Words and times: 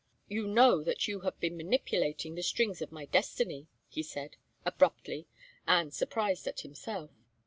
"You 0.27 0.47
know 0.47 0.83
that 0.83 1.07
you 1.07 1.19
have 1.19 1.39
been 1.39 1.55
manipulating 1.55 2.33
the 2.33 2.41
strings 2.41 2.81
of 2.81 2.91
my 2.91 3.05
destiny!" 3.05 3.67
he 3.87 4.01
said, 4.01 4.35
abruptly, 4.65 5.27
and 5.67 5.93
surprised 5.93 6.47
at 6.47 6.61
himself. 6.61 7.11